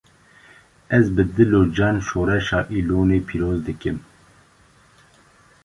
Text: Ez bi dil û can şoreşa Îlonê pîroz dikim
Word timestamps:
Ez 0.97 1.05
bi 1.15 1.23
dil 1.35 1.51
û 1.61 1.63
can 1.77 1.95
şoreşa 2.07 2.59
Îlonê 2.77 3.19
pîroz 3.27 3.59
dikim 3.67 3.97